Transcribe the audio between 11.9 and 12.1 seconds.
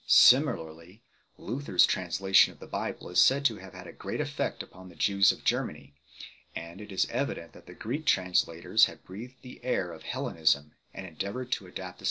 1 E.